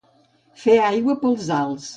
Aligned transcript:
Fer 0.63 0.79
aigua 0.87 1.19
pels 1.27 1.55
alts. 1.63 1.89